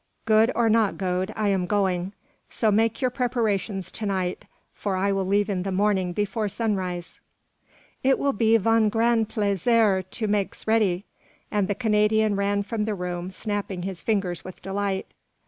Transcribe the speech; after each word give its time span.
"Good 0.25 0.51
or 0.55 0.67
not, 0.67 0.97
Gode, 0.97 1.31
I 1.35 1.49
am 1.49 1.67
going. 1.67 2.13
So 2.49 2.71
make 2.71 3.01
your 3.01 3.11
preparations 3.11 3.91
to 3.91 4.07
night, 4.07 4.45
for 4.73 4.95
I 4.95 5.11
will 5.11 5.27
leave 5.27 5.47
in 5.47 5.61
the 5.61 5.71
morning 5.71 6.11
before 6.11 6.49
sunrise." 6.49 7.19
"It 8.01 8.17
will 8.17 8.33
be 8.33 8.57
von 8.57 8.89
grand 8.89 9.29
plaisir 9.29 10.01
to 10.01 10.27
makes 10.27 10.65
ready." 10.65 11.05
And 11.51 11.67
the 11.67 11.75
Canadian 11.75 12.35
ran 12.35 12.63
from 12.63 12.85
the 12.85 12.95
room, 12.95 13.29
snapping 13.29 13.83
his 13.83 14.01
fingers 14.01 14.43
with 14.43 14.63
delight. 14.63 15.05